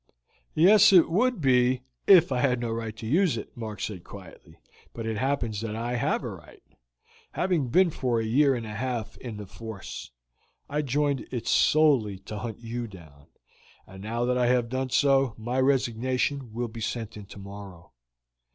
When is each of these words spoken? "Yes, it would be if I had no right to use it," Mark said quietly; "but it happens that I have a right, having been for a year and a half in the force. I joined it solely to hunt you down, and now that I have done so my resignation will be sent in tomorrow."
"Yes, 0.55 0.91
it 0.91 1.11
would 1.11 1.41
be 1.41 1.83
if 2.07 2.31
I 2.31 2.39
had 2.39 2.59
no 2.59 2.71
right 2.71 2.97
to 2.97 3.05
use 3.05 3.37
it," 3.37 3.55
Mark 3.55 3.79
said 3.79 4.03
quietly; 4.03 4.59
"but 4.93 5.05
it 5.05 5.15
happens 5.19 5.61
that 5.61 5.75
I 5.75 5.93
have 5.97 6.23
a 6.23 6.29
right, 6.31 6.63
having 7.33 7.67
been 7.67 7.91
for 7.91 8.19
a 8.19 8.25
year 8.25 8.55
and 8.55 8.65
a 8.65 8.73
half 8.73 9.15
in 9.17 9.37
the 9.37 9.45
force. 9.45 10.09
I 10.67 10.81
joined 10.81 11.27
it 11.29 11.45
solely 11.45 12.17
to 12.17 12.39
hunt 12.39 12.61
you 12.61 12.87
down, 12.87 13.27
and 13.85 14.01
now 14.01 14.25
that 14.25 14.39
I 14.39 14.47
have 14.47 14.69
done 14.69 14.89
so 14.89 15.35
my 15.37 15.59
resignation 15.61 16.51
will 16.51 16.67
be 16.67 16.81
sent 16.81 17.15
in 17.15 17.27
tomorrow." 17.27 17.91